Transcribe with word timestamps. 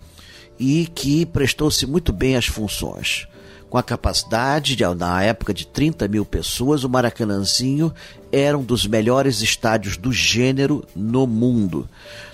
e 0.59 0.87
que 0.87 1.25
prestou-se 1.27 1.87
muito 1.87 2.13
bem 2.13 2.37
às 2.37 2.47
funções 2.47 3.29
com 3.69 3.77
a 3.77 3.83
capacidade, 3.83 4.75
de, 4.75 4.85
na 4.95 5.23
época, 5.23 5.53
de 5.53 5.67
30 5.67 6.09
mil 6.09 6.25
pessoas, 6.25 6.85
o 6.85 6.89
Maracanãzinho 6.89 7.93
era 8.33 8.57
um 8.57 8.63
dos 8.63 8.87
melhores 8.87 9.43
estádios 9.43 9.97
do 9.97 10.13
gênero 10.13 10.85
no 10.97 11.27
mundo. 11.27 11.89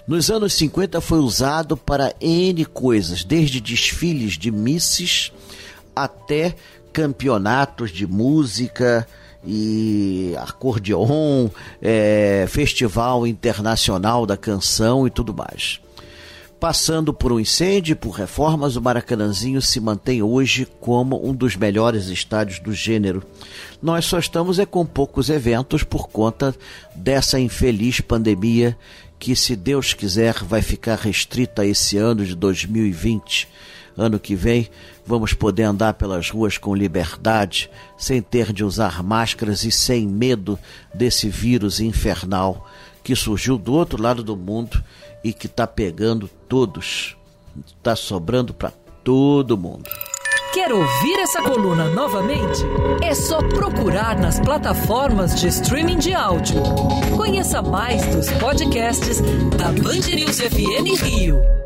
Nos 0.06 0.30
anos 0.30 0.54
50 0.54 1.00
foi 1.00 1.18
usado 1.18 1.76
para 1.76 2.14
N 2.20 2.64
coisas, 2.66 3.24
desde 3.24 3.60
desfiles 3.60 4.38
de 4.38 4.50
misses 4.50 5.32
até 5.94 6.54
campeonatos 6.92 7.90
de 7.90 8.06
música 8.06 9.06
e 9.44 10.34
acordeon, 10.38 11.48
é, 11.82 12.46
festival 12.48 13.26
internacional 13.26 14.24
da 14.24 14.36
canção 14.36 15.06
e 15.06 15.10
tudo 15.10 15.34
mais. 15.34 15.80
Passando 16.64 17.12
por 17.12 17.30
um 17.30 17.38
incêndio 17.38 17.92
e 17.92 17.94
por 17.94 18.12
reformas, 18.12 18.74
o 18.74 18.80
Maracanãzinho 18.80 19.60
se 19.60 19.78
mantém 19.78 20.22
hoje 20.22 20.66
como 20.80 21.22
um 21.22 21.34
dos 21.34 21.56
melhores 21.56 22.06
estádios 22.06 22.58
do 22.58 22.72
gênero. 22.72 23.22
Nós 23.82 24.06
só 24.06 24.18
estamos 24.18 24.58
é 24.58 24.64
com 24.64 24.86
poucos 24.86 25.28
eventos 25.28 25.82
por 25.82 26.08
conta 26.08 26.56
dessa 26.94 27.38
infeliz 27.38 28.00
pandemia 28.00 28.78
que, 29.18 29.36
se 29.36 29.54
Deus 29.54 29.92
quiser, 29.92 30.42
vai 30.42 30.62
ficar 30.62 30.96
restrita 30.96 31.60
a 31.60 31.66
esse 31.66 31.98
ano 31.98 32.24
de 32.24 32.34
2020. 32.34 33.46
Ano 33.94 34.18
que 34.18 34.34
vem, 34.34 34.70
vamos 35.04 35.34
poder 35.34 35.64
andar 35.64 35.92
pelas 35.92 36.30
ruas 36.30 36.56
com 36.56 36.74
liberdade, 36.74 37.68
sem 37.94 38.22
ter 38.22 38.54
de 38.54 38.64
usar 38.64 39.02
máscaras 39.02 39.64
e 39.64 39.70
sem 39.70 40.08
medo 40.08 40.58
desse 40.94 41.28
vírus 41.28 41.78
infernal 41.78 42.66
que 43.04 43.14
surgiu 43.14 43.58
do 43.58 43.74
outro 43.74 44.02
lado 44.02 44.24
do 44.24 44.34
mundo 44.34 44.82
e 45.22 45.32
que 45.32 45.46
está 45.46 45.66
pegando 45.66 46.28
todos. 46.48 47.16
Está 47.66 47.94
sobrando 47.94 48.54
para 48.54 48.72
todo 49.04 49.56
mundo. 49.58 49.88
Quer 50.54 50.72
ouvir 50.72 51.18
essa 51.18 51.42
coluna 51.42 51.90
novamente? 51.90 52.62
É 53.02 53.14
só 53.14 53.38
procurar 53.38 54.18
nas 54.18 54.40
plataformas 54.40 55.38
de 55.38 55.48
streaming 55.48 55.98
de 55.98 56.14
áudio. 56.14 56.62
Conheça 57.16 57.60
mais 57.60 58.06
dos 58.06 58.30
podcasts 58.34 59.20
da 59.58 59.66
Band 59.82 60.14
News 60.14 60.40
FM 60.40 61.02
Rio. 61.02 61.63